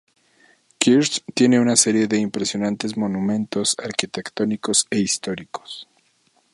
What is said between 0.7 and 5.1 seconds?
Kerch tiene una serie de impresionantes monumentos arquitectónicos e